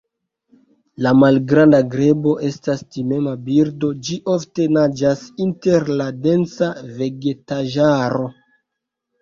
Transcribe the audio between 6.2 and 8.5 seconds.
densa vegetaĵaro.